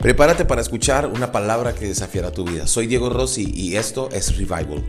[0.00, 2.68] Prepárate para escuchar una palabra que desafiará tu vida.
[2.68, 4.84] Soy Diego Rossi y esto es Revival.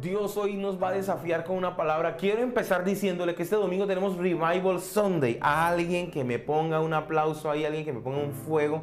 [0.00, 2.16] Dios hoy nos va a desafiar con una palabra.
[2.16, 5.38] Quiero empezar diciéndole que este domingo tenemos Revival Sunday.
[5.40, 8.82] Alguien que me ponga un aplauso ahí, alguien que me ponga un fuego.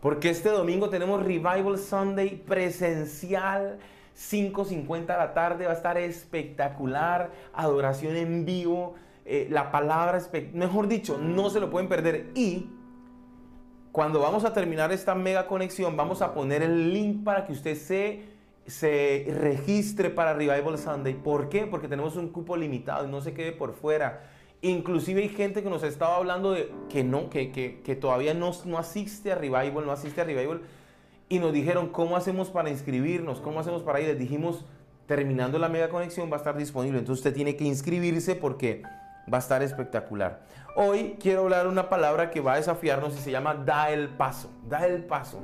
[0.00, 3.78] Porque este domingo tenemos Revival Sunday presencial.
[4.16, 7.30] 5.50 de la tarde va a estar espectacular.
[7.52, 8.94] Adoración en vivo.
[9.24, 10.20] Eh, la palabra,
[10.52, 12.30] mejor dicho, no se lo pueden perder.
[12.34, 12.70] Y
[13.92, 17.76] cuando vamos a terminar esta mega conexión, vamos a poner el link para que usted
[17.76, 18.38] se
[18.68, 21.14] se registre para Revival Sunday.
[21.14, 21.66] ¿Por qué?
[21.66, 24.20] Porque tenemos un cupo limitado y no se quede por fuera.
[24.60, 28.78] Inclusive hay gente que nos estaba hablando de que no, que, que, todavía no, no
[28.78, 30.62] asiste a Revival, no asiste a Revival.
[31.28, 33.40] Y nos dijeron, ¿cómo hacemos para inscribirnos?
[33.40, 34.08] ¿Cómo hacemos para ir?
[34.08, 34.64] Les dijimos,
[35.06, 36.98] terminando la mega conexión va a estar disponible.
[36.98, 38.82] Entonces usted tiene que inscribirse porque
[39.32, 40.40] va a estar espectacular.
[40.74, 44.50] Hoy quiero hablar una palabra que va a desafiarnos y se llama da el paso.
[44.68, 45.40] Da el paso.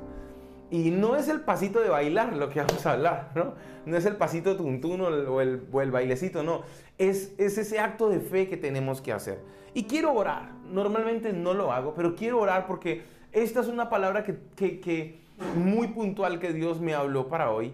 [0.70, 3.55] Y no es el pasito de bailar lo que vamos a hablar, ¿no?
[3.86, 5.08] No es el pasito tuntún o
[5.41, 6.62] el, o el, bailecito, no.
[6.98, 9.41] Es, es ese acto de fe que tenemos que hacer.
[9.75, 10.53] Y quiero orar.
[10.70, 15.20] Normalmente no lo hago, pero quiero orar porque esta es una palabra que
[15.56, 17.72] muy puntual que Dios me habló para hoy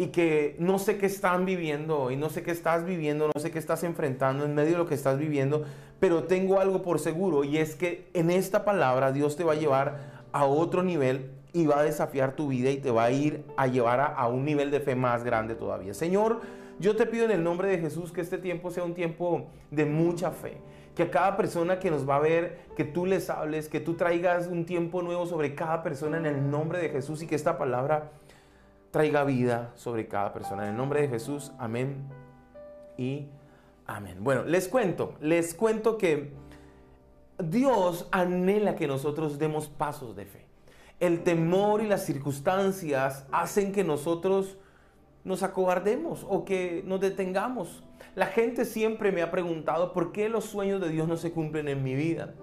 [0.00, 3.50] y que no sé qué están viviendo hoy, no sé qué estás viviendo, no sé
[3.50, 5.64] qué estás enfrentando en medio de lo que estás viviendo,
[5.98, 9.56] pero tengo algo por seguro y es que en esta palabra Dios te va a
[9.56, 13.44] llevar a otro nivel y va a desafiar tu vida y te va a ir
[13.56, 15.94] a llevar a, un nivel de fe más grande todavía.
[15.94, 16.40] Señor,
[16.78, 19.84] yo te pido en el nombre de Jesús que este tiempo sea un tiempo de
[19.84, 20.58] mucha fe.
[20.94, 23.94] Que a cada persona que nos va a ver, que tú les hables, que tú
[23.94, 27.56] traigas un tiempo nuevo sobre cada persona en el nombre de Jesús y que esta
[27.56, 28.10] palabra
[28.90, 30.64] traiga vida sobre cada persona.
[30.64, 32.04] En el nombre de Jesús, amén
[32.96, 33.28] y
[33.86, 34.18] amén.
[34.20, 36.32] Bueno, les cuento, les cuento que
[37.38, 40.47] Dios anhela que nosotros demos pasos de fe
[41.00, 44.56] el temor y las circunstancias hacen que nosotros
[45.24, 47.84] nos acobardemos o que nos detengamos.
[48.14, 51.68] La gente siempre me ha preguntado por qué los sueños de Dios no se cumplen
[51.68, 52.34] en mi vida.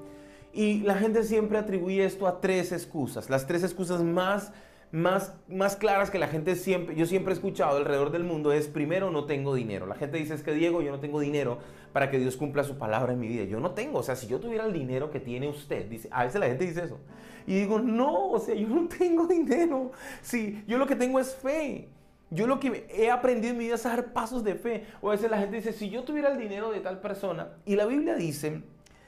[0.53, 3.29] Y la gente siempre atribuye esto a tres excusas.
[3.29, 4.53] Las tres excusas más,
[4.91, 8.68] más, más claras que la gente siempre, yo siempre he escuchado alrededor del mundo es,
[8.68, 9.85] primero, no tengo dinero.
[9.85, 11.59] La gente dice, es que Diego, yo no tengo dinero
[11.91, 13.44] para que Dios cumpla su palabra en mi vida.
[13.44, 16.23] Yo no tengo, o sea, si yo tuviera el dinero que tiene usted, dice, a
[16.23, 17.00] veces la gente dice eso.
[17.47, 19.91] Y digo, no, o sea, yo no tengo dinero.
[20.22, 21.90] Sí, yo lo que tengo es fe.
[22.31, 24.85] Yo lo que he aprendido en mi vida es dar pasos de fe.
[25.02, 27.75] O a veces la gente dice, si yo tuviera el dinero de tal persona, y
[27.75, 28.63] la Biblia dice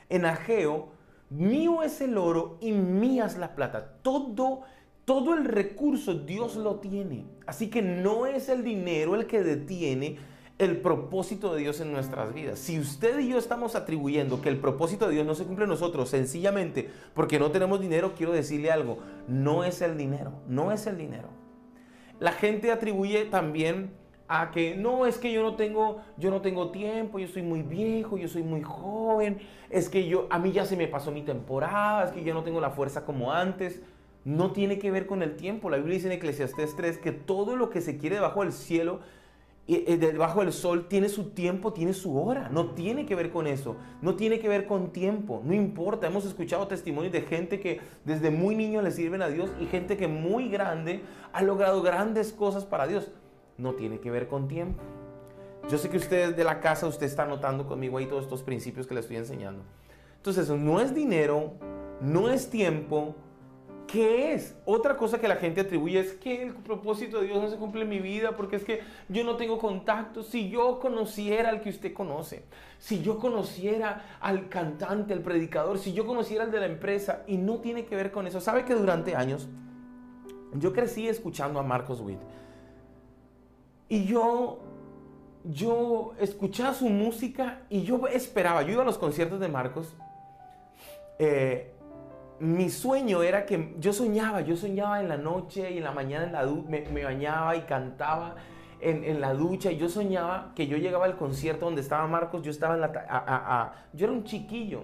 [0.10, 0.92] en Ageo,
[1.30, 3.98] mío es el oro y mía es la plata.
[4.02, 4.62] Todo,
[5.08, 7.24] todo el recurso Dios lo tiene.
[7.46, 10.18] Así que no es el dinero el que detiene
[10.58, 12.60] el propósito de Dios en nuestras vidas.
[12.60, 16.10] Si usted y yo estamos atribuyendo que el propósito de Dios no se cumple nosotros
[16.10, 18.98] sencillamente porque no tenemos dinero, quiero decirle algo,
[19.30, 21.30] no es el dinero, no es el dinero.
[22.20, 23.94] La gente atribuye también
[24.28, 27.62] a que no es que yo no tengo yo no tengo tiempo, yo soy muy
[27.62, 29.38] viejo, yo soy muy joven,
[29.70, 32.44] es que yo a mí ya se me pasó mi temporada, es que yo no
[32.44, 33.82] tengo la fuerza como antes.
[34.28, 35.70] No tiene que ver con el tiempo.
[35.70, 39.00] La Biblia dice en Eclesiastés 3 que todo lo que se quiere debajo del cielo
[39.68, 42.50] debajo del sol tiene su tiempo, tiene su hora.
[42.50, 43.78] No tiene que ver con eso.
[44.02, 45.42] No tiene que ver con tiempo.
[45.46, 46.08] No importa.
[46.08, 49.96] Hemos escuchado testimonios de gente que desde muy niño le sirven a Dios y gente
[49.96, 53.10] que muy grande ha logrado grandes cosas para Dios.
[53.58, 54.84] No tiene que ver con tiempo.
[55.70, 58.88] Yo sé que usted de la casa, usted está notando conmigo ahí todos estos principios
[58.88, 59.64] que le estoy enseñando.
[60.18, 61.54] Entonces, no es dinero,
[62.02, 63.16] no es tiempo,
[63.88, 64.54] ¿Qué es?
[64.66, 67.84] Otra cosa que la gente atribuye es que el propósito de Dios no se cumple
[67.84, 70.24] en mi vida porque es que yo no tengo contacto.
[70.24, 72.44] Si yo conociera al que usted conoce,
[72.80, 77.38] si yo conociera al cantante, al predicador, si yo conociera al de la empresa y
[77.38, 78.42] no tiene que ver con eso.
[78.42, 79.48] ¿Sabe que durante años
[80.54, 82.20] yo crecí escuchando a Marcos Witt?
[83.88, 84.60] Y yo
[85.50, 89.96] yo escuchaba su música y yo esperaba, yo iba a los conciertos de Marcos
[91.20, 91.74] eh,
[92.40, 96.26] mi sueño era que yo soñaba, yo soñaba en la noche y en la mañana
[96.26, 98.36] en la me, me, bañaba y cantaba
[98.80, 102.52] en, la ducha y yo soñaba que yo llegaba al concierto donde estaba Marcos, yo
[102.52, 103.74] estaba en la...
[103.94, 104.84] yo era un chiquillo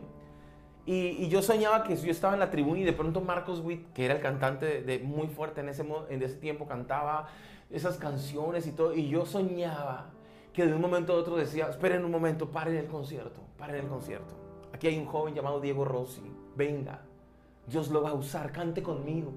[0.86, 4.06] y, yo soñaba que yo estaba en la tribuna y de pronto Marcos Witt, que
[4.06, 7.28] era el cantante de, muy fuerte en ese, en ese tiempo, cantaba
[7.70, 10.10] esas canciones y todo y yo soñaba
[10.54, 13.88] que de un momento a otro decía, esperen un momento, paren el concierto, paren el
[13.88, 14.36] concierto.
[14.72, 16.22] Aquí hay un joven llamado Diego Rossi,
[16.56, 17.02] venga,
[17.68, 19.32] Dios lo va a usar, cante conmigo.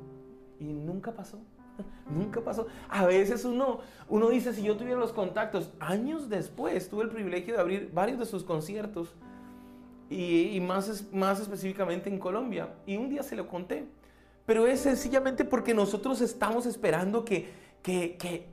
[0.59, 1.39] Y nunca pasó.
[2.11, 2.67] Nunca pasó.
[2.89, 7.55] A veces uno, uno dice, si yo tuviera los contactos, años después tuve el privilegio
[7.55, 9.15] de abrir varios de sus conciertos
[10.09, 12.75] y, más, más específicamente en Colombia.
[12.87, 13.87] Y un día se lo conté.
[14.47, 17.51] Pero es sencillamente porque nosotros estamos esperando que,
[17.83, 18.47] que, que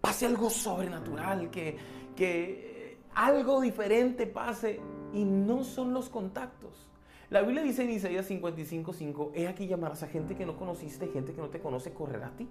[0.00, 1.76] pase algo sobrenatural, que,
[2.16, 4.80] que algo diferente pase.
[5.12, 6.88] Y no son los contactos.
[7.34, 11.32] La Biblia dice en Isaías 55:5, he aquí llamarás a gente que no conociste, gente
[11.32, 12.46] que no te conoce, correr a ti,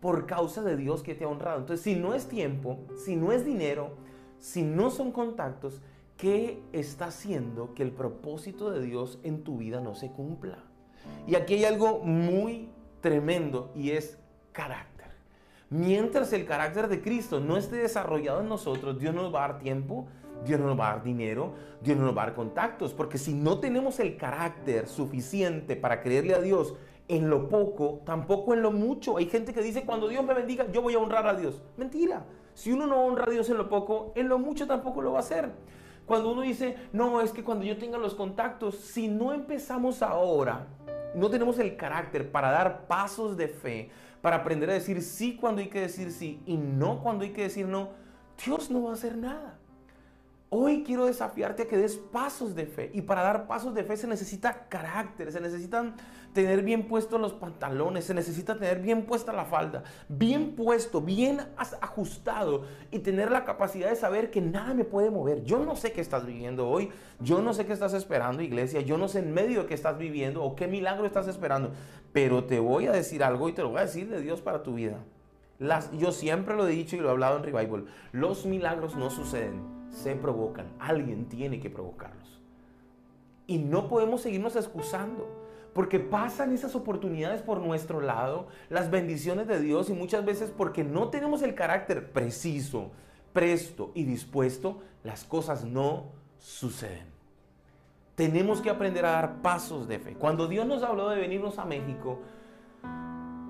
[0.00, 1.60] por causa de Dios que te ha honrado.
[1.60, 3.90] Entonces, si no es tiempo, si no es dinero,
[4.40, 5.80] si no son contactos,
[6.16, 10.58] ¿qué está haciendo que el propósito de Dios en tu vida no se cumpla?
[11.28, 12.70] Y aquí hay algo muy
[13.02, 14.18] tremendo y es
[14.50, 15.06] carácter.
[15.70, 19.58] Mientras el carácter de Cristo no esté desarrollado en nosotros, Dios nos va a dar
[19.60, 20.08] tiempo,
[20.46, 23.18] Dios no nos va a dar dinero, Dios no nos va a dar contactos, porque
[23.18, 26.74] si no tenemos el carácter suficiente para creerle a Dios
[27.08, 29.16] en lo poco, tampoco en lo mucho.
[29.16, 31.62] Hay gente que dice, cuando Dios me bendiga, yo voy a honrar a Dios.
[31.76, 32.24] Mentira.
[32.54, 35.18] Si uno no honra a Dios en lo poco, en lo mucho tampoco lo va
[35.18, 35.50] a hacer.
[36.06, 40.66] Cuando uno dice, no, es que cuando yo tenga los contactos, si no empezamos ahora,
[41.14, 43.90] no tenemos el carácter para dar pasos de fe,
[44.22, 47.42] para aprender a decir sí cuando hay que decir sí y no cuando hay que
[47.42, 47.90] decir no,
[48.44, 49.55] Dios no va a hacer nada.
[50.58, 52.90] Hoy quiero desafiarte a que des pasos de fe.
[52.94, 55.96] Y para dar pasos de fe se necesita carácter, se necesitan
[56.32, 61.42] tener bien puestos los pantalones, se necesita tener bien puesta la falda, bien puesto, bien
[61.58, 65.44] ajustado y tener la capacidad de saber que nada me puede mover.
[65.44, 66.88] Yo no sé qué estás viviendo hoy,
[67.20, 69.98] yo no sé qué estás esperando, iglesia, yo no sé en medio de qué estás
[69.98, 71.72] viviendo o qué milagro estás esperando,
[72.14, 74.62] pero te voy a decir algo y te lo voy a decir de Dios para
[74.62, 75.04] tu vida.
[75.58, 79.10] Las, yo siempre lo he dicho y lo he hablado en Revival, los milagros no
[79.10, 80.66] suceden se provocan.
[80.78, 82.40] Alguien tiene que provocarlos.
[83.46, 85.44] Y no podemos seguirnos excusando.
[85.72, 90.84] Porque pasan esas oportunidades por nuestro lado, las bendiciones de Dios y muchas veces porque
[90.84, 92.92] no tenemos el carácter preciso,
[93.34, 97.06] presto y dispuesto, las cosas no suceden.
[98.14, 100.14] Tenemos que aprender a dar pasos de fe.
[100.14, 102.20] Cuando Dios nos habló de venirnos a México,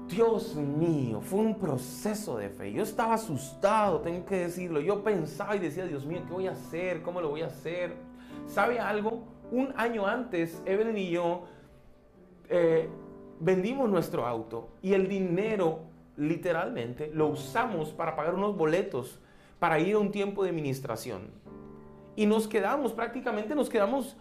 [0.09, 2.73] Dios mío, fue un proceso de fe.
[2.73, 4.81] Yo estaba asustado, tengo que decirlo.
[4.81, 7.03] Yo pensaba y decía, Dios mío, ¿qué voy a hacer?
[7.03, 7.95] ¿Cómo lo voy a hacer?
[8.47, 9.25] ¿Sabe algo?
[9.51, 11.45] Un año antes, Evelyn y yo
[12.49, 12.89] eh,
[13.41, 15.81] vendimos nuestro auto y el dinero,
[16.17, 19.21] literalmente, lo usamos para pagar unos boletos
[19.59, 21.31] para ir a un tiempo de administración.
[22.15, 24.17] Y nos quedamos, prácticamente nos quedamos,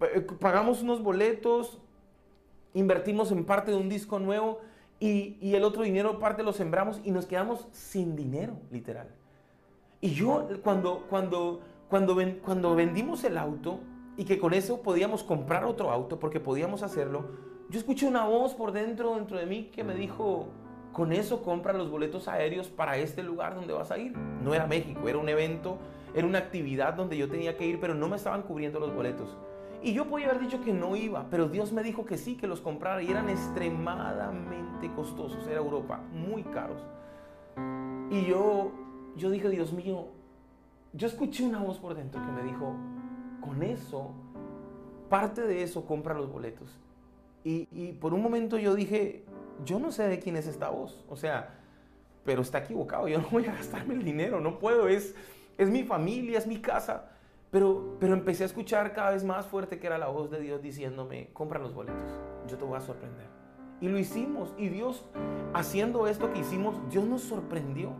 [0.00, 1.78] eh, pagamos unos boletos,
[2.74, 4.60] invertimos en parte de un disco nuevo
[5.00, 9.08] y, el otro dinero parte lo sembramos y nos quedamos sin dinero, literal.
[10.02, 13.80] Y yo cuando, cuando, cuando, cuando vendimos el auto
[14.18, 17.24] y que con eso podíamos comprar otro auto porque podíamos hacerlo,
[17.70, 20.48] yo escuché una voz por dentro, dentro de mí que me dijo,
[20.92, 24.16] con eso compra los boletos aéreos para este lugar donde vas a ir.
[24.16, 25.78] No era México, era un evento,
[26.14, 29.36] era una actividad donde yo tenía que ir, pero no me estaban cubriendo los boletos.
[29.82, 32.46] Y yo podía haber dicho que no iba, pero Dios me dijo que sí, que
[32.46, 35.46] los comprara y eran extremadamente costosos.
[35.46, 36.82] Era Europa, muy caros.
[38.10, 38.72] Y yo,
[39.16, 40.08] yo dije, Dios mío,
[40.92, 42.74] yo escuché una voz por dentro que me dijo,
[43.40, 44.10] con eso,
[45.08, 46.78] parte de eso compra los boletos.
[47.42, 49.24] Y, y por un momento yo dije,
[49.64, 51.04] yo no sé de quién es esta voz.
[51.08, 51.54] O sea,
[52.24, 55.14] pero está equivocado, yo no voy a gastarme el dinero, no puedo, es,
[55.56, 57.10] es mi familia, es mi casa.
[57.50, 60.62] Pero, pero empecé a escuchar cada vez más fuerte que era la voz de Dios
[60.62, 63.26] diciéndome, compra los boletos, yo te voy a sorprender.
[63.80, 64.54] Y lo hicimos.
[64.58, 65.04] Y Dios,
[65.54, 67.92] haciendo esto que hicimos, Dios nos sorprendió.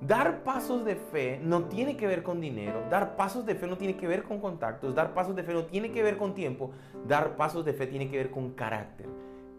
[0.00, 3.78] Dar pasos de fe no tiene que ver con dinero, dar pasos de fe no
[3.78, 6.70] tiene que ver con contactos, dar pasos de fe no tiene que ver con tiempo,
[7.08, 9.08] dar pasos de fe tiene que ver con carácter.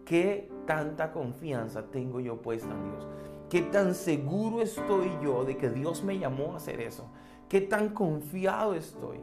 [0.04, 3.08] ¿Qué tanta confianza tengo yo puesta en Dios?
[3.50, 7.10] ¿Qué tan seguro estoy yo de que Dios me llamó a hacer eso?
[7.48, 9.18] ¿Qué tan confiado estoy?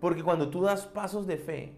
[0.00, 1.72] Porque cuando tú das pasos de fe,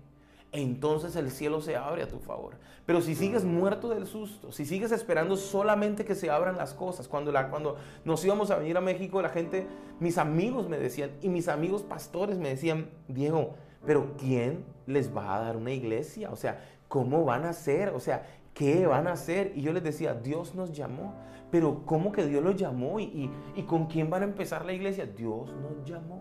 [0.53, 2.55] entonces el cielo se abre a tu favor.
[2.87, 7.07] Pero si sigues muerto del susto, si sigues esperando solamente que se abran las cosas,
[7.07, 9.67] cuando, cuando nos íbamos a venir a México, la gente,
[10.01, 13.55] mis amigos me decían, y mis amigos pastores me decían, Diego,
[13.85, 16.31] pero ¿quién les va a dar una iglesia?
[16.31, 17.91] O sea, ¿cómo van a hacer?
[17.91, 18.27] O sea,
[18.59, 19.53] ¿qué van a hacer?
[19.55, 21.15] Y yo les decía, Dios nos llamó.
[21.51, 22.99] Pero ¿cómo que Dios los llamó?
[22.99, 23.31] ¿Y,
[23.69, 25.07] con quién van a empezar la iglesia?
[25.07, 26.21] Dios nos llamó.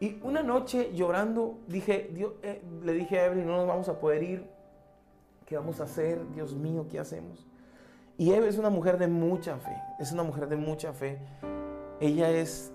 [0.00, 4.00] Y una noche llorando, dije, Dios, eh, le dije a Evelyn, no nos vamos a
[4.00, 4.46] poder ir.
[5.46, 6.28] ¿Qué vamos a hacer?
[6.32, 7.46] Dios mío, ¿qué hacemos?
[8.18, 11.18] Y Eve es una mujer de mucha fe, es una mujer de mucha fe.
[12.00, 12.72] Ella es,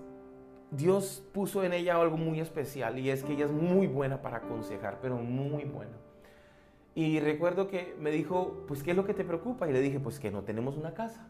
[0.70, 4.38] Dios puso en ella algo muy especial y es que ella es muy buena para
[4.38, 6.05] aconsejar, pero muy buena.
[6.96, 9.68] Y recuerdo que me dijo, pues, ¿qué es lo que te preocupa?
[9.68, 11.28] Y le dije, pues, que no tenemos una casa.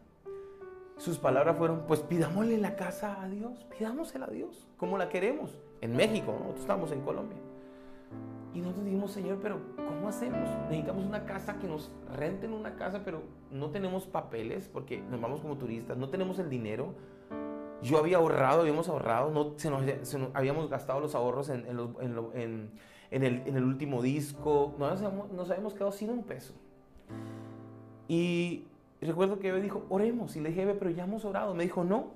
[0.97, 5.59] Sus palabras fueron, pues, pidámosle la casa a Dios, pidámosela a Dios, como la queremos.
[5.81, 7.39] En México, nosotros estamos en Colombia.
[8.55, 10.49] Y nosotros dijimos, Señor, pero ¿cómo hacemos?
[10.71, 15.41] Necesitamos una casa que nos renten una casa, pero no tenemos papeles porque nos vamos
[15.41, 16.95] como turistas, no tenemos el dinero.
[17.83, 19.83] Yo había ahorrado, habíamos ahorrado, no, se nos,
[20.33, 22.71] habíamos gastado los ahorros en, en, en,
[23.11, 26.55] el, en el, último disco, nos, nos habíamos quedado sin un peso.
[28.09, 28.65] Y
[29.01, 30.37] recuerdo que Eve dijo, oremos.
[30.37, 31.55] Y le dije, Eve, pero ya hemos orado.
[31.55, 32.13] Me dijo, no,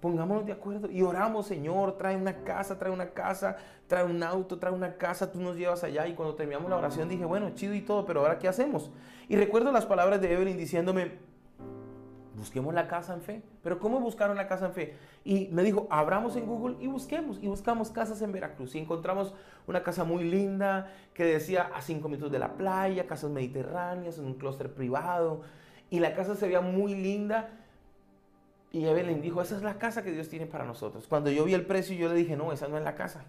[0.00, 3.56] pongámonos de acuerdo y oramos, Señor, trae una casa, trae una casa,
[3.86, 6.06] trae un auto, trae una casa, tú nos llevas allá.
[6.08, 8.90] Y cuando terminamos la oración dije, bueno, chido y todo, pero ahora ¿qué hacemos?
[9.28, 11.29] Y recuerdo las palabras de Evelyn diciéndome,
[12.40, 13.42] busquemos la casa en fe.
[13.62, 14.96] Pero ¿cómo buscar una casa en fe?
[15.24, 17.38] Y me dijo, abramos en Google y busquemos.
[17.40, 18.74] Y buscamos casas en Veracruz.
[18.74, 19.34] Y encontramos
[19.66, 24.24] una casa muy linda que decía a cinco minutos de la playa, casas mediterráneas, en
[24.24, 25.42] un clúster privado.
[25.90, 27.50] Y la casa se veía muy linda.
[28.72, 31.06] Y Evelyn dijo, esa es la casa que Dios tiene para nosotros.
[31.06, 33.24] Cuando yo vi el precio, yo le dije, no, esa no es la casa.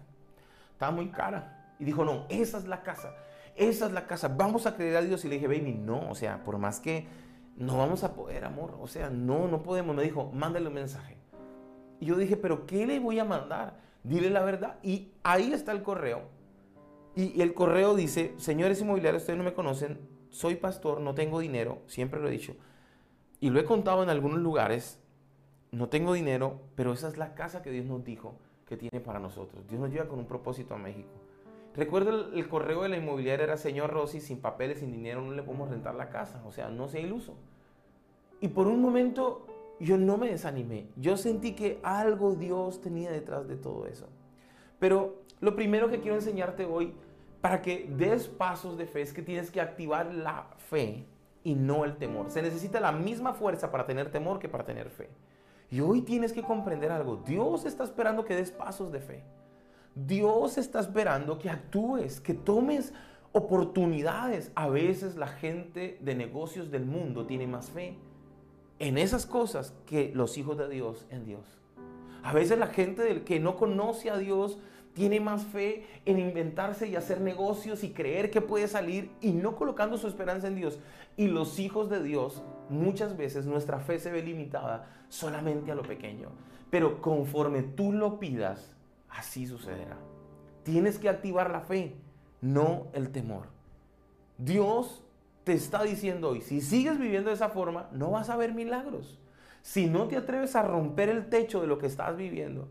[0.72, 1.74] Estaba muy cara.
[1.78, 3.14] Y dijo, no, esa es la casa.
[3.56, 4.28] Esa es la casa.
[4.28, 5.24] Vamos a creer a Dios.
[5.24, 7.06] Y le dije, baby, no, o sea, por más que
[7.56, 8.76] no vamos a poder, amor.
[8.80, 9.94] O sea, no, no podemos.
[9.94, 11.16] Me dijo, mándale un mensaje.
[12.00, 13.78] Y yo dije, pero ¿qué le voy a mandar?
[14.02, 14.78] Dile la verdad.
[14.82, 16.22] Y ahí está el correo.
[17.14, 21.82] Y, el correo dice, señores inmobiliarios, ustedes no me conocen, soy pastor, no tengo dinero,
[21.86, 22.56] siempre lo he dicho.
[23.38, 24.98] Y lo he contado en algunos lugares,
[25.72, 29.18] no tengo dinero, pero esa es la casa que Dios nos dijo que tiene para
[29.18, 29.66] nosotros.
[29.68, 31.10] Dios nos lleva con un propósito a México.
[31.74, 35.42] Recuerdo el, correo de la inmobiliaria era, señor Rossi, sin papeles, sin dinero, no le
[35.42, 36.42] podemos rentar la casa.
[36.46, 37.34] O sea, no sea iluso.
[38.40, 39.46] Y por un momento
[39.80, 40.88] yo no me desanimé.
[40.96, 44.08] Yo sentí que algo Dios tenía detrás de todo eso.
[44.78, 46.92] Pero lo primero que quiero enseñarte hoy,
[47.40, 51.06] para que des pasos de fe, es que tienes que activar la fe
[51.42, 52.30] y no el temor.
[52.30, 55.08] Se necesita la misma fuerza para tener temor que para tener fe.
[55.70, 57.16] Y hoy tienes que comprender algo.
[57.16, 59.24] Dios está esperando que des pasos de fe.
[59.94, 62.92] Dios está esperando que actúes, que tomes
[63.32, 64.52] oportunidades.
[64.54, 67.96] A veces la gente de negocios del mundo tiene más fe
[68.78, 71.58] en esas cosas que los hijos de Dios en Dios.
[72.22, 74.58] A veces la gente del que no conoce a Dios
[74.94, 79.56] tiene más fe en inventarse y hacer negocios y creer que puede salir y no
[79.56, 80.78] colocando su esperanza en Dios.
[81.16, 85.82] Y los hijos de Dios, muchas veces nuestra fe se ve limitada solamente a lo
[85.82, 86.28] pequeño.
[86.70, 88.74] Pero conforme tú lo pidas,
[89.12, 89.98] así sucederá.
[90.64, 91.96] Tienes que activar la fe,
[92.40, 93.46] no el temor.
[94.38, 95.02] Dios
[95.44, 99.18] te está diciendo hoy, si sigues viviendo de esa forma, no vas a ver milagros.
[99.62, 102.68] Si no te atreves a romper el techo de lo que estás viviendo,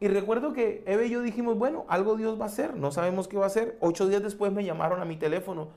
[0.00, 3.28] y recuerdo que Eve y yo dijimos, bueno, algo Dios va a hacer, no sabemos
[3.28, 3.76] qué va a hacer.
[3.80, 5.68] Ocho días después me llamaron a mi teléfono.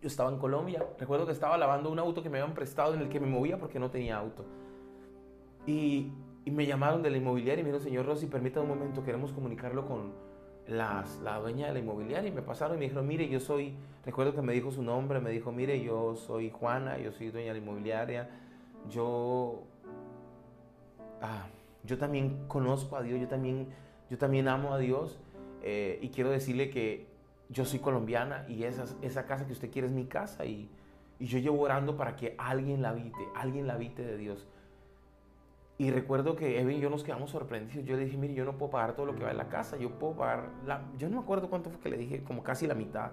[0.00, 3.00] Yo estaba en Colombia, recuerdo que estaba lavando un auto que me habían prestado en
[3.00, 4.44] el que me movía porque no tenía auto.
[6.44, 9.32] Y, me llamaron de la inmobiliaria y me dijeron, señor Rossi, permítame un momento, queremos
[9.32, 10.12] comunicarlo con
[10.66, 12.28] las, la dueña de la inmobiliaria.
[12.28, 15.20] Y me pasaron y me dijeron, mire, yo soy, recuerdo que me dijo su nombre,
[15.20, 18.30] me dijo, mire, yo soy Juana, yo soy dueña de la inmobiliaria,
[18.90, 19.64] yo...
[21.20, 21.46] Ah,
[21.84, 23.68] yo también conozco a Dios, yo también,
[24.10, 25.18] yo también amo a Dios
[25.62, 27.06] eh, y quiero decirle que
[27.48, 30.70] yo soy colombiana y esa, esa casa que usted quiere es mi casa y,
[31.18, 34.46] y yo llevo orando para que alguien la habite, alguien la habite de Dios.
[35.82, 37.84] Y recuerdo que Evan y yo nos quedamos sorprendidos.
[37.84, 39.76] Yo le dije, mire, yo no puedo pagar todo lo que va en la casa,
[39.76, 40.80] yo puedo pagar, la...
[40.96, 43.10] yo no me acuerdo cuánto fue que le dije, como casi la mitad.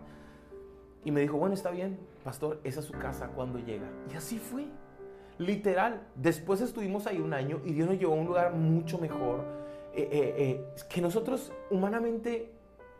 [1.03, 3.88] Y me dijo, bueno, está bien, pastor, esa es su casa cuando llega.
[4.13, 4.67] Y así fue.
[5.39, 9.45] Literal, después estuvimos ahí un año y Dios nos llevó a un lugar mucho mejor,
[9.95, 12.51] eh, eh, eh, que nosotros humanamente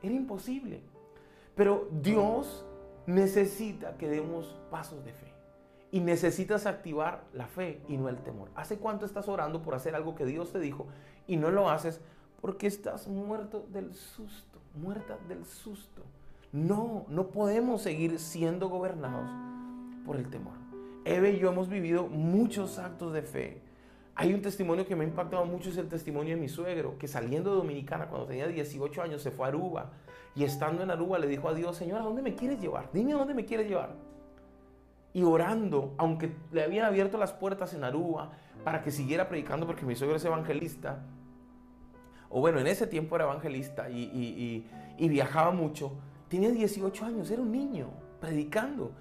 [0.02, 0.82] era imposible.
[1.54, 2.66] Pero Dios
[3.06, 5.29] necesita que demos pasos de fe.
[5.92, 8.50] Y necesitas activar la fe y no el temor.
[8.56, 10.88] ¿Hace cuánto estás orando por hacer algo que Dios te dijo
[11.26, 12.02] y no lo haces
[12.42, 16.04] porque estás muerto del susto, muerta del susto?
[16.52, 19.30] No, no podemos seguir siendo gobernados
[20.06, 20.54] por el temor.
[21.06, 23.62] Eve y yo hemos vivido muchos actos de fe.
[24.16, 27.08] Hay un testimonio que me ha impactado mucho, es el testimonio de mi suegro, que
[27.08, 29.92] saliendo de Dominicana cuando tenía 18 años se fue a Aruba
[30.36, 32.90] y estando en Aruba le dijo a Dios, Señor, ¿a dónde me quieres llevar?
[32.92, 33.96] Dime a dónde me quieres llevar.
[35.14, 38.32] Y orando, aunque le habían abierto las puertas en Aruba
[38.64, 41.04] para que siguiera predicando porque mi suegro es evangelista,
[42.30, 44.66] o bueno, en ese tiempo era evangelista y,
[44.98, 45.94] y viajaba mucho,
[46.28, 47.88] tenía 18 años, era un niño,
[48.20, 48.92] predicando.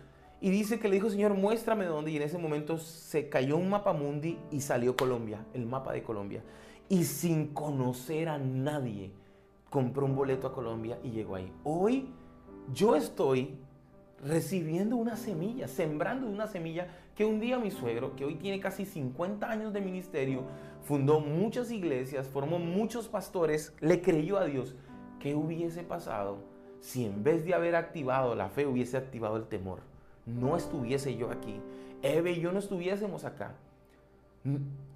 [0.40, 2.12] Y dice que le dijo, Señor, muéstrame dónde.
[2.12, 6.02] Y en ese momento se cayó un mapa mundi y salió Colombia, el mapa de
[6.02, 6.42] Colombia.
[6.88, 9.12] Y sin conocer a nadie,
[9.68, 11.52] compró un boleto a Colombia y llegó ahí.
[11.64, 12.08] Hoy
[12.72, 13.58] yo estoy
[14.25, 18.84] recibiendo una semilla, sembrando una semilla que un día mi suegro, que hoy tiene casi
[18.84, 20.42] 50 años de ministerio,
[20.82, 24.75] fundó muchas iglesias, formó muchos pastores, le creyó a Dios.
[25.20, 26.38] ¿Qué hubiese pasado
[26.80, 29.80] si en vez de haber activado la fe hubiese activado el temor?
[30.26, 31.60] No estuviese yo aquí.
[32.02, 33.54] Eve y yo no estuviésemos acá.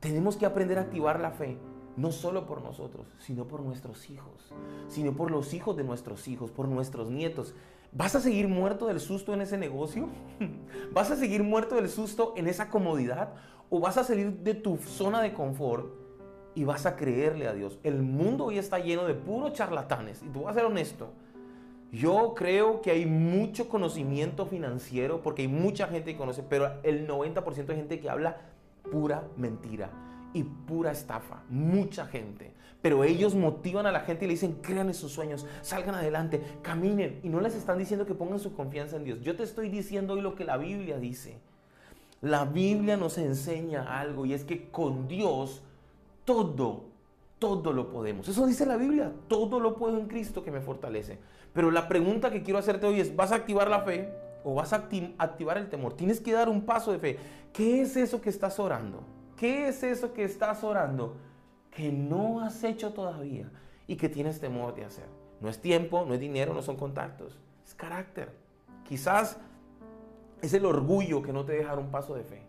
[0.01, 1.59] Tenemos que aprender a activar la fe,
[1.97, 4.53] no solo por nosotros, sino por nuestros hijos,
[4.89, 7.55] sino por los hijos de nuestros hijos, por nuestros nietos.
[7.95, 10.09] ¿Vas a seguir muerto del susto en ese negocio?
[10.93, 13.35] ¿Vas a seguir muerto del susto en esa comodidad?
[13.69, 15.93] ¿O vas a salir de tu zona de confort
[16.55, 17.79] y vas a creerle a Dios?
[17.83, 20.23] El mundo hoy está lleno de puros charlatanes.
[20.23, 21.13] Y tú vas a ser honesto.
[21.91, 27.07] Yo creo que hay mucho conocimiento financiero porque hay mucha gente que conoce, pero el
[27.07, 28.39] 90% de gente que habla
[28.91, 29.91] pura mentira
[30.33, 31.43] y pura estafa.
[31.49, 32.53] Mucha gente.
[32.83, 36.43] Pero ellos motivan a la gente y le dicen, crean en sus sueños, salgan adelante,
[36.63, 37.21] caminen.
[37.23, 39.21] Y no les están diciendo que pongan su confianza en Dios.
[39.21, 41.39] Yo te estoy diciendo hoy lo que la Biblia dice.
[42.21, 45.63] La Biblia nos enseña algo y es que con Dios
[46.25, 46.85] todo,
[47.39, 48.29] todo lo podemos.
[48.29, 49.13] Eso dice la Biblia.
[49.29, 51.19] Todo lo puedo en Cristo que me fortalece.
[51.53, 54.09] Pero la pregunta que quiero hacerte hoy es, ¿vas a activar la fe
[54.43, 55.95] o vas a activar el temor?
[55.95, 57.19] Tienes que dar un paso de fe.
[57.53, 59.05] ¿Qué es eso que estás orando?
[59.43, 61.17] ¿Qué es eso que estás orando
[61.73, 63.51] que no has hecho todavía
[63.89, 65.07] y que tienes temor de hacer?
[65.41, 68.31] No es tiempo, no es dinero, no son contactos, es carácter.
[68.85, 69.37] Quizás
[70.41, 72.41] es el orgullo que no te deja dar un paso de fe.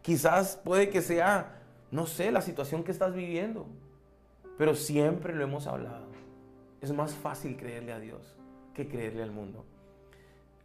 [0.00, 3.66] Quizás puede que sea, no sé, la situación que estás viviendo.
[4.56, 6.06] Pero siempre lo hemos hablado.
[6.80, 8.38] Es más fácil creerle a Dios
[8.72, 9.66] que creerle al mundo.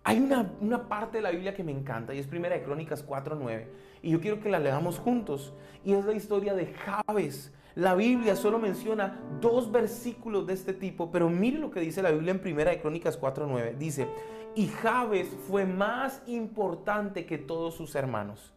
[0.06, 3.68] Hay una, parte de la Biblia que me encanta y es Primera de Crónicas 4.9
[4.02, 5.54] y yo quiero que la leamos juntos
[5.86, 7.54] y es la historia de Jabes.
[7.76, 12.12] La Biblia solo menciona dos versículos de este tipo, pero mire lo que dice la
[12.12, 13.78] Biblia en Primera de Crónicas 4.9.
[13.78, 14.08] Dice,
[14.56, 18.53] y Jabes fue más importante que todos sus hermanos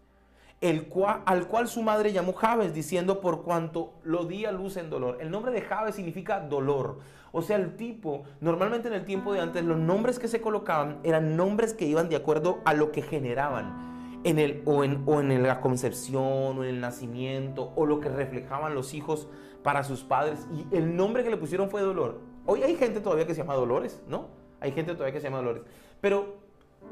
[0.61, 4.77] el cual, al cual su madre llamó Jabes, diciendo por cuanto lo di a luz
[4.77, 5.19] en dolor.
[5.21, 6.99] El nombre de Jabes significa dolor.
[7.33, 11.01] O sea, el tipo, normalmente en el tiempo de antes, los nombres que se colocaban
[11.03, 14.21] eran nombres que iban de acuerdo a lo que generaban.
[14.25, 18.09] En el, o, en, o en la concepción, o en el nacimiento, o lo que
[18.09, 19.29] reflejaban los hijos
[19.62, 20.47] para sus padres.
[20.53, 22.21] Y el nombre que le pusieron fue Dolor.
[22.47, 24.29] Hoy hay gente todavía que se llama Dolores, ¿no?
[24.61, 25.62] Hay gente todavía que se llama Dolores.
[26.01, 26.37] Pero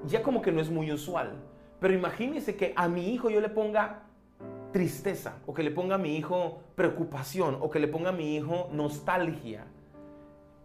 [0.07, 1.37] ya como que no es muy usual.
[1.81, 4.03] Pero imagínense que a mi hijo yo le ponga
[4.73, 8.37] tristeza, o que le ponga a mi hijo preocupación, o que le ponga a mi
[8.37, 9.67] hijo nostalgia.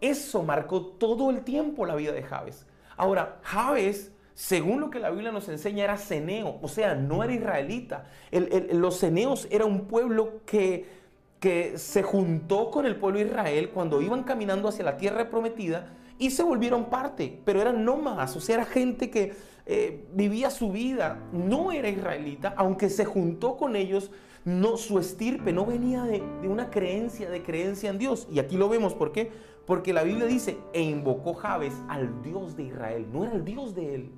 [0.02, 2.65] Eso marcó todo el tiempo la vida de Javes.
[2.95, 7.34] Ahora, Javes, según lo que la Biblia nos enseña, era ceneo, o sea, no era
[7.34, 8.06] israelita.
[8.32, 10.99] los ceneos era un pueblo que,
[11.39, 15.93] que se juntó con el pueblo de Israel cuando iban caminando hacia la tierra prometida
[16.17, 19.34] y se volvieron parte, pero eran nómadas, o sea, era gente que
[19.65, 24.12] eh, vivía su vida, no era israelita, aunque se juntó con ellos,
[24.43, 28.28] no, su estirpe no venía de, una creencia, de creencia en Dios.
[28.32, 29.32] Y aquí lo vemos, ¿por qué?
[29.65, 33.75] Porque la Biblia dice, e invocó Jabes al Dios de Israel, no era el Dios
[33.75, 34.12] de él.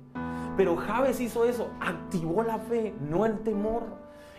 [0.56, 3.84] Pero Jabes hizo eso, activó la fe, no el temor.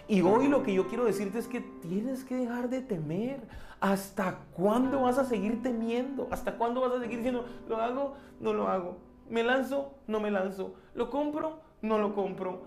[0.07, 3.41] Y hoy lo que yo quiero decirte es que tienes que dejar de temer.
[3.79, 6.27] ¿Hasta cuándo vas a seguir temiendo?
[6.31, 8.97] ¿Hasta cuándo vas a seguir diciendo, lo hago, no lo hago?
[9.29, 9.93] ¿Me lanzo?
[10.07, 10.75] No me lanzo.
[10.93, 11.59] ¿Lo compro?
[11.81, 12.63] No lo compro.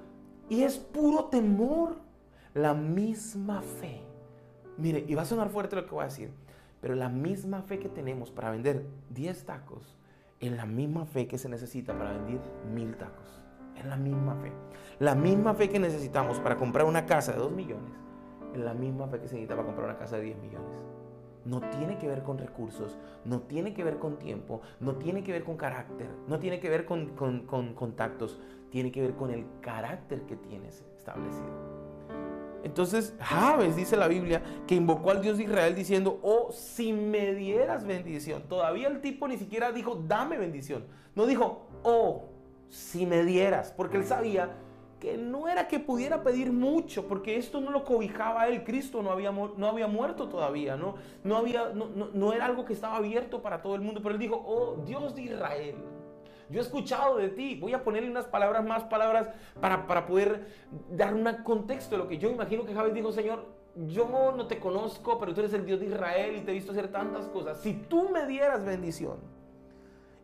[0.48, 1.96] Y es puro temor.
[2.54, 4.00] La misma fe.
[4.78, 6.30] Mire, y va a sonar fuerte lo que voy a decir,
[6.80, 9.96] pero la misma fe que tenemos para vender 10 tacos,
[10.40, 12.40] es la misma fe que se necesita para vender
[12.74, 13.40] mil tacos.
[13.76, 14.52] Es la misma fe.
[14.98, 17.92] La misma fe que necesitamos para comprar una casa de 2 millones
[18.54, 20.78] es la misma fe que se necesita para comprar una casa de 10 millones.
[21.44, 25.32] No tiene que ver con recursos, no tiene que ver con tiempo, no tiene que
[25.32, 29.44] ver con carácter, no tiene que ver con, con contactos, tiene que ver con el
[29.60, 31.76] carácter que tienes establecido.
[32.64, 37.34] Entonces, Javes dice la Biblia que invocó al Dios de Israel diciendo, oh, si me
[37.34, 38.44] dieras bendición.
[38.48, 40.86] Todavía el tipo ni siquiera dijo, dame bendición.
[41.14, 42.30] No dijo, oh,
[42.68, 44.56] si me dieras, porque él sabía
[45.00, 49.02] que no era que pudiera pedir mucho, porque esto no lo cobijaba a él, Cristo
[49.02, 50.94] no había, no había muerto todavía, ¿no?
[51.22, 54.20] No, había, no, no, era algo que estaba abierto para todo el mundo, pero él
[54.20, 55.76] dijo, oh Dios de Israel,
[56.48, 59.28] yo he escuchado de ti, voy a ponerle unas palabras más, palabras
[59.60, 60.46] para, para poder
[60.90, 63.44] dar un contexto de lo que yo imagino que Javes dijo, Señor,
[63.88, 66.72] yo no te conozco, pero tú eres el Dios de Israel y te he visto
[66.72, 69.18] hacer tantas cosas, si tú me dieras bendición,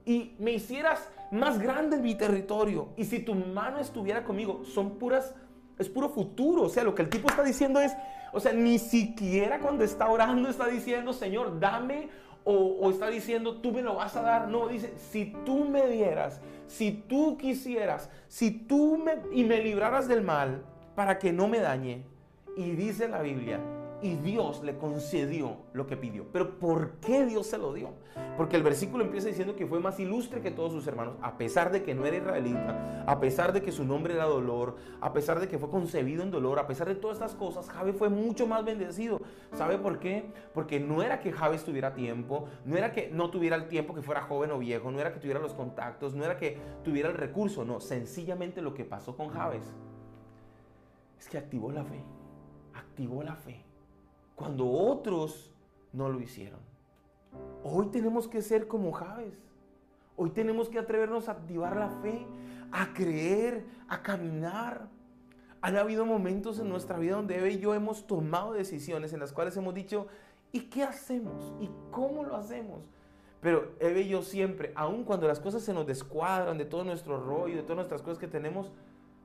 [0.05, 2.91] y me hicieras más grande mi territorio.
[2.97, 5.35] Y si tu mano estuviera conmigo, son puras,
[5.79, 6.65] es puro futuro.
[6.65, 7.97] O sea, lo que el tipo está diciendo es,
[8.33, 12.11] o sea, ni siquiera cuando está orando está diciendo, Señor, dame
[12.45, 14.49] o, está diciendo, tú me lo vas a dar.
[14.49, 20.09] No, dice, si tú me dieras, si tú quisieras, si tú me, y me libraras
[20.09, 20.63] del mal
[20.95, 22.05] para que no me dañe.
[22.57, 23.59] Y dice la Biblia,
[24.03, 26.27] y Dios le concedió lo que pidió.
[26.33, 27.91] Pero ¿por qué Dios se lo dio?
[28.37, 31.71] Porque el versículo empieza diciendo que fue más ilustre que todos sus hermanos, a pesar
[31.71, 35.39] de que no era israelita, a pesar de que su nombre era dolor, a pesar
[35.39, 38.47] de que fue concebido en dolor, a pesar de todas estas cosas, Jabe fue mucho
[38.47, 39.21] más bendecido.
[39.53, 40.25] ¿Sabe por qué?
[40.53, 44.03] Porque no era que Jabe tuviera tiempo, no era que no tuviera el tiempo, que
[44.03, 47.15] fuera joven o viejo, no era que tuviera los contactos, no era que tuviera el
[47.15, 49.63] recurso, no, sencillamente lo que pasó con Javes
[51.19, 52.03] es que activó la fe,
[52.75, 53.62] activó la fe
[54.43, 55.53] cuando otros
[55.93, 56.59] no lo hicieron.
[57.63, 59.41] Hoy tenemos que ser como Javes.
[60.17, 62.27] Hoy tenemos que atrevernos a activar la fe,
[62.73, 64.89] a creer, a caminar.
[65.61, 69.33] Han habido momentos en nuestra vida donde Eve y yo hemos tomado decisiones en las
[69.33, 70.09] cuales hemos dicho,
[70.51, 71.55] ¿y qué hacemos?
[71.61, 72.81] ¿Y cómo lo hacemos?
[73.41, 77.25] Pero Eve y yo siempre, aun cuando las cosas se nos descuadran de todo nuestro
[77.25, 78.73] rollo, de todas nuestras cosas que tenemos,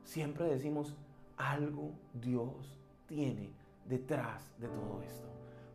[0.03, 0.95] siempre decimos,
[1.37, 5.27] algo Dios tiene detrás de todo esto.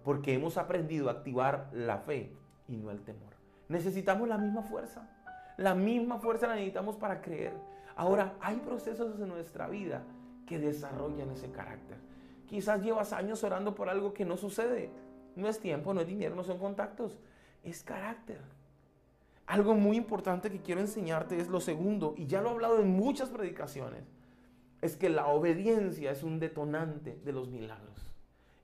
[0.05, 2.33] Porque hemos aprendido a activar la fe
[2.69, 3.33] y no el temor.
[3.69, 5.09] Necesitamos la misma fuerza.
[5.57, 7.55] La misma fuerza la necesitamos para creer.
[7.97, 10.03] Ahora, hay procesos en nuestra vida
[10.47, 11.99] que desarrollan ese carácter.
[12.47, 14.91] Quizás llevas años orando por algo que no sucede.
[15.37, 17.19] No es tiempo, no es dinero, no son contactos.
[17.63, 18.41] Es carácter.
[19.47, 22.91] Algo muy importante que quiero enseñarte es lo segundo, y ya lo he hablado en
[22.91, 24.05] muchas predicaciones
[24.83, 28.13] es que la obediencia es un detonante de los milagros.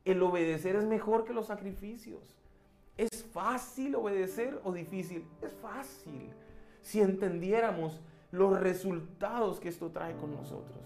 [0.05, 2.37] El obedecer es mejor que los sacrificios.
[2.97, 5.25] ¿Es fácil obedecer o difícil?
[5.41, 6.31] Es fácil.
[6.83, 8.01] Si entendiéramos
[8.33, 10.79] los resultados que esto trae con nosotros.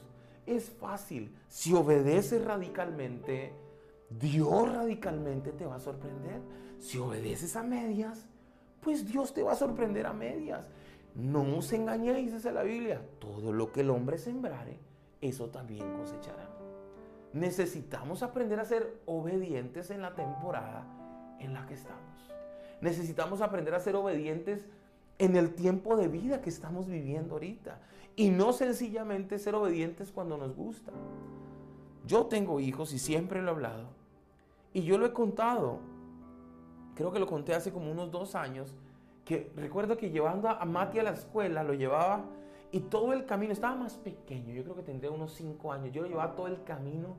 [0.46, 1.34] Es fácil.
[1.48, 3.52] Si obedeces radicalmente,
[4.10, 6.40] Dios radicalmente te va a sorprender.
[6.78, 8.26] Si obedeces a medias,
[8.80, 10.68] pues Dios te va a sorprender a medias.
[11.14, 13.00] No os engañéis, dice la Biblia.
[13.18, 14.78] Todo lo que el hombre sembrare,
[15.22, 16.50] eso también cosechará.
[17.32, 20.84] Necesitamos aprender a ser obedientes en la temporada
[21.38, 22.02] en la que estamos.
[22.82, 24.66] Necesitamos aprender a ser obedientes
[25.18, 27.78] en el tiempo de vida que estamos viviendo ahorita.
[28.16, 30.92] Y no sencillamente ser obedientes cuando nos gusta.
[32.06, 33.86] Yo tengo hijos y siempre lo he hablado.
[34.74, 35.78] Y yo lo he contado.
[36.94, 38.74] Creo que lo conté hace como unos dos años.
[39.24, 42.24] Que recuerdo que llevando a Mati a la escuela, lo llevaba
[42.72, 45.92] y todo el camino, estaba más pequeño, yo creo que tendría unos 5 años.
[45.92, 47.16] Yo lo llevaba todo el camino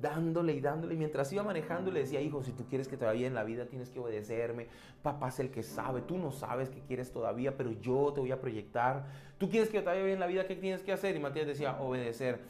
[0.00, 0.94] dándole y dándole.
[0.94, 3.44] Y mientras iba manejando le decía, hijo, si tú quieres que te vaya en la
[3.44, 4.68] vida, tienes que obedecerme.
[5.02, 6.02] Papá es el que sabe.
[6.02, 9.06] Tú no sabes qué quieres todavía, pero yo te voy a proyectar.
[9.38, 11.16] Tú quieres que te vaya bien en la vida, ¿qué tienes que hacer?
[11.16, 12.40] Y Matías decía, obedecer.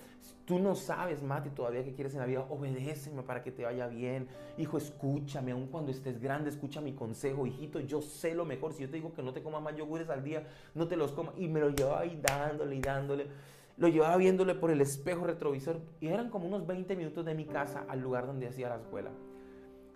[0.45, 2.47] Tú no sabes, Mati, todavía qué quieres en la vida.
[2.51, 4.29] Obedéceme para que te vaya bien.
[4.59, 5.53] Hijo, escúchame.
[5.53, 7.47] Aun cuando estés grande, escucha mi consejo.
[7.47, 8.75] Hijito, yo sé lo mejor.
[8.75, 11.13] Si yo te digo que no te comas más yogures al día, no te los
[11.13, 11.35] comas.
[11.39, 13.27] Y me lo llevaba ahí dándole y dándole.
[13.77, 17.45] Lo llevaba viéndole por el espejo retrovisor y eran como unos 20 minutos de mi
[17.45, 19.11] casa al lugar donde hacía la escuela.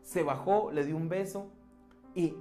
[0.03, 1.47] Se bajó, le di un beso
[2.15, 2.35] y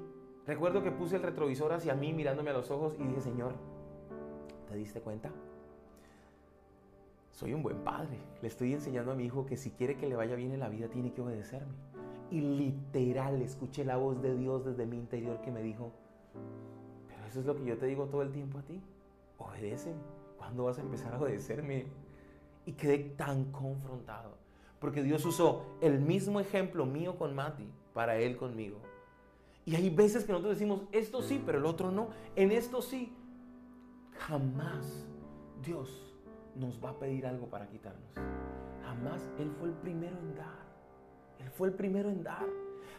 [0.48, 3.54] recuerdo que puse el retrovisor hacia mí mirándome a los ojos y dije, Señor,
[4.68, 5.32] ¿te diste cuenta?
[7.32, 8.18] Soy un buen padre.
[8.42, 10.70] Le estoy enseñando a mi hijo que si quiere que le vaya bien en la
[10.70, 11.76] vida tiene que obedecerme.
[12.32, 15.92] Y literal escuché la voz de Dios desde mi interior que me dijo,
[17.08, 18.82] pero eso es lo que yo te digo todo el tiempo a ti.
[19.38, 20.17] Obedéceme.
[20.38, 21.88] ¿Cuándo vas a empezar a obedecerme?
[22.66, 24.38] Y quedé tan confrontado.
[24.80, 28.78] Porque Dios usó el mismo ejemplo mío con Mati para él conmigo.
[29.66, 32.10] Y hay veces que nosotros decimos, esto sí, pero el otro no.
[32.36, 33.14] En esto sí.
[34.20, 35.06] Jamás
[35.64, 36.16] Dios
[36.56, 38.10] nos va a pedir algo para quitarnos.
[38.84, 40.68] Jamás Él fue el primero en dar.
[41.40, 42.46] Él fue el primero en dar.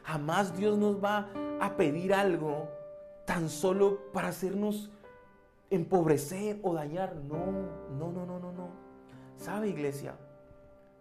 [0.04, 1.28] Jamás Dios nos va
[1.60, 2.68] a pedir algo
[3.24, 4.90] tan solo para hacernos
[5.70, 7.16] empobrecer o dañar.
[7.16, 7.46] No,
[7.98, 8.68] no, no, no, no, no.
[9.36, 10.16] ¿Sabe, iglesia?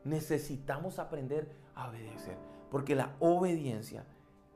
[0.04, 2.38] Necesitamos aprender a obedecer,
[2.72, 4.06] porque la obediencia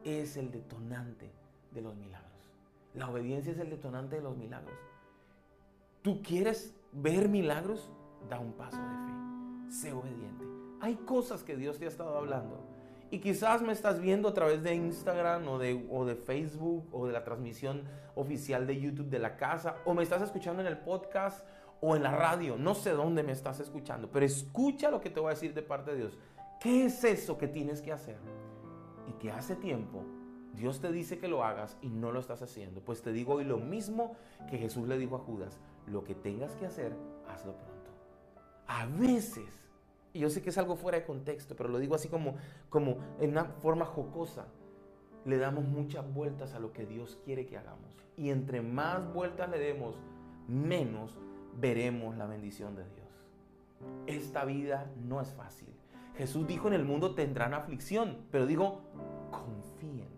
[0.03, 1.31] es el detonante
[1.71, 2.31] de los milagros.
[2.93, 4.77] La obediencia es el detonante de los milagros.
[6.01, 7.89] ¿Tú quieres ver milagros?
[8.29, 9.71] Da un paso de fe.
[9.71, 10.45] Sé obediente.
[10.81, 12.70] Hay cosas que Dios te ha estado hablando
[13.11, 17.05] y quizás me estás viendo a través de Instagram o de, o de Facebook o
[17.05, 17.83] de la transmisión
[18.15, 21.45] oficial de YouTube de la casa o me estás escuchando en el podcast
[21.81, 22.55] o en la radio.
[22.55, 25.61] No sé dónde me estás escuchando, pero escucha lo que te voy a decir de
[25.61, 26.17] parte de Dios.
[26.61, 28.17] ¿Qué es eso que tienes que hacer?
[29.09, 30.05] Y que hace tiempo
[30.53, 32.79] Dios te dice que lo hagas y no lo estás haciendo.
[32.79, 34.15] Pues te digo hoy lo mismo
[34.49, 35.59] que Jesús le dijo a Judas.
[35.85, 36.93] Lo que tengas que hacer,
[37.27, 37.91] hazlo pronto.
[38.67, 39.59] A veces
[40.13, 42.35] y yo sé que es algo fuera de contexto, pero lo digo así como,
[42.69, 44.47] como en una forma jocosa.
[45.23, 47.95] le damos muchas vueltas a lo que Dios quiere que hagamos.
[48.17, 49.95] Y entre más vueltas le demos,
[50.47, 51.15] menos
[51.59, 53.01] veremos la bendición de Dios.
[54.07, 55.69] Esta vida no es fácil.
[56.17, 58.81] Jesús dijo en el mundo tendrán aflicción, pero dijo,
[59.31, 60.09] confíen.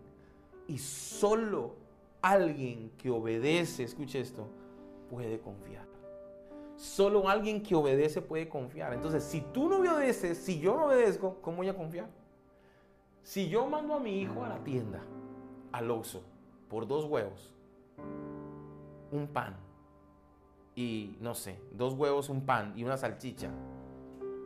[0.66, 1.76] Y solo
[2.22, 4.48] alguien que obedece, escuche esto,
[5.10, 5.93] puede confiar.
[6.76, 8.92] Solo alguien que obedece puede confiar.
[8.92, 12.08] Entonces, si tú no obedeces, si yo no obedezco, ¿cómo voy a confiar?
[13.22, 15.00] Si yo mando a mi hijo a la tienda,
[15.72, 16.22] al Oxxo,
[16.68, 17.54] por dos huevos,
[19.10, 19.56] un pan
[20.74, 23.50] y no sé, dos huevos, un pan y una salchicha,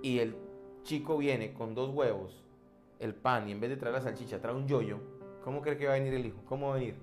[0.02, 0.36] y el
[0.82, 2.44] chico viene con dos huevos,
[3.00, 4.98] el pan y en vez de traer la salchicha trae un yoyo,
[5.42, 6.38] ¿cómo cree que va a venir el hijo?
[6.46, 6.96] ¿Cómo va a venir?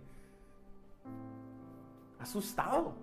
[2.20, 2.94] Asustado.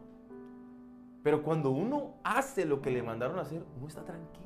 [1.23, 4.43] Pero cuando uno hace lo que le mandaron a hacer, uno está tranquilo.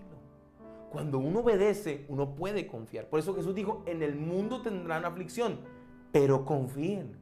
[0.90, 3.08] Cuando uno obedece, uno puede confiar.
[3.08, 5.60] Por eso Jesús dijo, en el mundo tendrán aflicción,
[6.12, 7.16] pero confíen.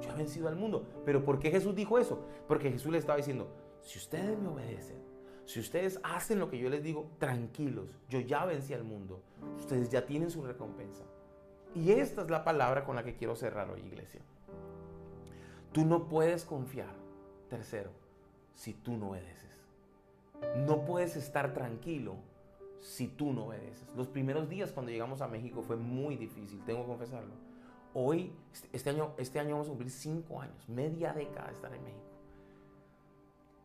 [0.00, 0.86] Yo he vencido al mundo.
[1.04, 2.24] Pero ¿por qué Jesús dijo eso?
[2.46, 3.48] Porque Jesús le estaba diciendo,
[3.82, 4.98] si ustedes me obedecen,
[5.44, 9.20] si ustedes hacen lo que yo les digo, tranquilos, yo ya vencí al mundo.
[9.58, 11.02] Ustedes ya tienen su recompensa.
[11.74, 14.20] Y esta es la palabra con la que quiero cerrar hoy, iglesia.
[15.72, 16.94] Tú no puedes confiar,
[17.48, 17.90] tercero,
[18.60, 19.48] si tú no obedeces.
[20.66, 22.16] No puedes estar tranquilo
[22.78, 23.88] si tú no obedeces.
[23.96, 27.32] Los primeros días cuando llegamos a México fue muy difícil, tengo que confesarlo.
[27.94, 31.74] Hoy, este, este año, este año vamos a cumplir cinco años, media década de estar
[31.74, 32.04] en México.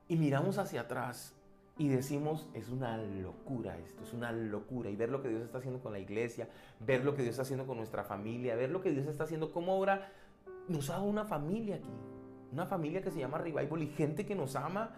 [0.07, 1.35] Y miramos hacia atrás
[1.77, 4.89] y decimos, es una locura esto, es una locura.
[4.89, 6.47] Y ver lo que Dios está haciendo con la iglesia,
[6.79, 9.51] ver lo que Dios está haciendo con nuestra familia, ver lo que Dios está haciendo
[9.51, 10.09] como obra,
[10.69, 12.14] nos ha dado una familia aquí.
[12.51, 14.91] Una familia que se llama Revival y gente que nos ama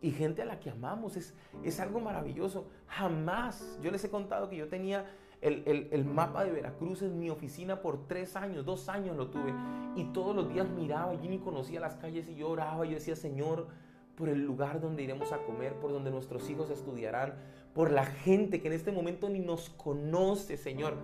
[0.00, 1.16] y gente a la que amamos.
[1.16, 2.68] Es, es algo maravilloso.
[2.86, 5.06] Jamás, yo les he contado que yo tenía
[5.40, 9.54] el, el, mapa de Veracruz en mi oficina por tres años, dos años lo tuve.
[9.96, 12.84] Y todos los días miraba, y ni conocía las calles y yo oraba.
[12.84, 13.68] Yo decía, Señor,
[14.16, 17.34] por el lugar donde iremos a comer, por donde nuestros hijos estudiarán,
[17.72, 20.94] por la gente que en este momento ni nos conoce, Señor,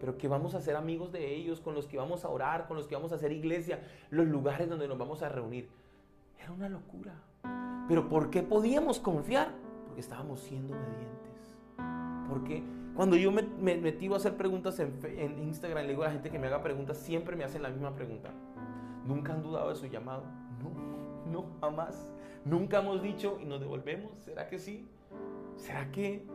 [0.00, 2.76] pero que vamos a ser amigos de ellos, con los que vamos a orar, con
[2.76, 5.68] los que vamos a hacer iglesia, los lugares donde nos vamos a reunir.
[6.42, 7.12] Era una locura.
[7.86, 9.52] Pero ¿por qué podíamos confiar?
[9.86, 11.54] Porque estábamos siendo obedientes.
[12.28, 12.62] Porque
[12.96, 13.42] cuando yo me,
[13.76, 16.62] metí a hacer preguntas en, en Instagram, le digo a la gente que me haga
[16.62, 18.30] preguntas, siempre me hacen la misma pregunta.
[19.06, 20.24] ¿Nunca han dudado de su llamado?
[20.62, 20.90] No
[21.26, 22.10] no, jamás.
[22.44, 24.10] Nunca hemos dicho y nos devolvemos.
[24.20, 24.86] ¿Será que sí?
[25.56, 26.26] ¿Será que?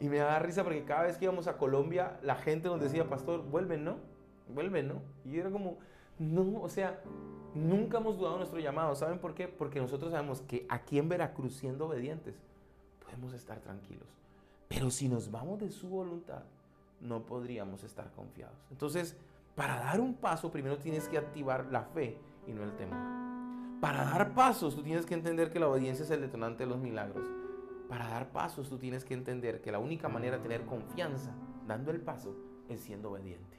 [0.00, 3.08] Y me da risa porque cada vez que íbamos a Colombia, la gente nos decía,
[3.08, 3.96] pastor, vuelven, ¿no?
[4.48, 5.02] Vuelven, ¿no?
[5.24, 5.78] Y era como,
[6.18, 7.00] no, o sea,
[7.54, 8.94] nunca hemos dudado nuestro llamado.
[8.94, 9.48] ¿Saben por qué?
[9.48, 12.34] Porque nosotros sabemos que aquí en Veracruz, siendo obedientes,
[13.02, 14.08] podemos estar tranquilos.
[14.68, 16.42] Pero si nos vamos de su voluntad,
[17.00, 18.56] no podríamos estar confiados.
[18.70, 19.16] Entonces,
[19.54, 22.98] para dar un paso, primero tienes que activar la fe y no el temor.
[23.80, 26.78] Para dar pasos, tú tienes que entender que la obediencia es el detonante de los
[26.78, 27.24] milagros.
[27.88, 31.34] Para dar pasos, tú tienes que entender que la única manera de tener confianza
[31.66, 32.34] dando el paso
[32.68, 33.58] es siendo obediente.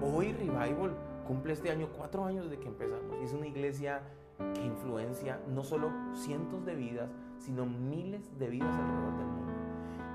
[0.00, 0.96] Hoy Revival
[1.26, 3.16] cumple este año cuatro años desde que empezamos.
[3.22, 4.02] Es una iglesia
[4.54, 9.52] que influencia no solo cientos de vidas, sino miles de vidas alrededor del mundo.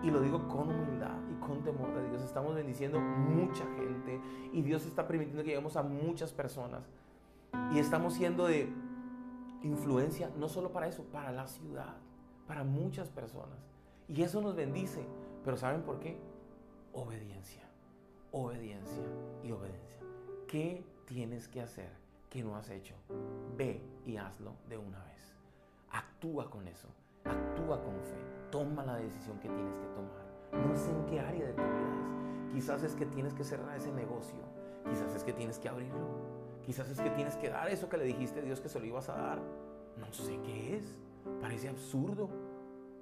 [0.03, 2.23] Y lo digo con humildad y con temor de Dios.
[2.23, 4.19] Estamos bendiciendo mucha gente
[4.51, 6.89] y Dios está permitiendo que lleguemos a muchas personas.
[7.73, 8.69] Y estamos siendo de
[9.63, 11.95] influencia no solo para eso, para la ciudad,
[12.47, 13.59] para muchas personas.
[14.07, 15.05] Y eso nos bendice.
[15.43, 16.17] Pero ¿saben por qué?
[16.93, 17.63] Obediencia,
[18.31, 19.03] obediencia
[19.43, 20.01] y obediencia.
[20.47, 21.89] ¿Qué tienes que hacer
[22.29, 22.95] que no has hecho?
[23.55, 25.35] Ve y hazlo de una vez.
[25.91, 26.87] Actúa con eso,
[27.23, 28.17] actúa con fe,
[28.51, 30.67] toma la decisión que tienes que tomar.
[30.67, 32.53] No sé en qué área de tu vida es.
[32.53, 34.39] Quizás es que tienes que cerrar ese negocio,
[34.89, 38.03] quizás es que tienes que abrirlo, Quizás es que tienes que dar eso que le
[38.03, 39.39] dijiste a Dios que se lo ibas a dar.
[39.97, 40.99] No sé qué es.
[41.41, 42.29] Parece absurdo.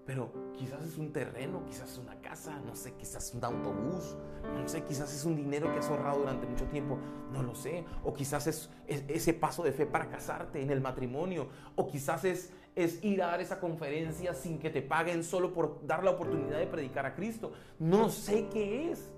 [0.05, 4.15] Pero quizás es un terreno, quizás es una casa, no sé, quizás es un autobús,
[4.43, 6.99] no sé, quizás es un dinero que has ahorrado durante mucho tiempo,
[7.33, 7.83] no lo sé.
[8.03, 11.47] O quizás es, ese paso de fe para casarte en el matrimonio.
[11.75, 15.83] O quizás es, es ir a dar esa conferencia sin que te paguen solo por
[15.87, 17.53] dar la oportunidad de predicar a Cristo.
[17.79, 19.11] No sé qué es.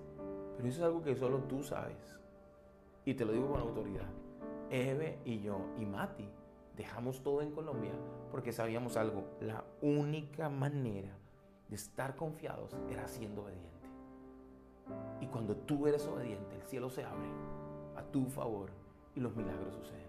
[0.56, 2.18] Pero eso es algo que solo tú sabes.
[3.04, 4.08] Y te lo digo con autoridad.
[4.70, 6.30] Eve y yo y Mati
[6.78, 7.92] dejamos todo en Colombia
[8.32, 9.26] porque sabíamos algo.
[9.42, 11.18] La única manera
[11.68, 13.68] de estar confiados era siendo obediente.
[15.20, 17.28] Y cuando tú eres obediente, el cielo se abre
[17.98, 18.70] a tu favor
[19.16, 20.08] y los milagros suceden.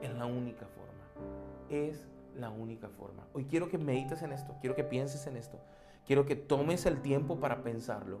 [0.00, 1.28] Es la única forma.
[1.68, 3.26] Es la única forma.
[3.34, 5.58] Hoy quiero que medites en esto, quiero que pienses en esto,
[6.06, 8.20] quiero que tomes el tiempo para pensarlo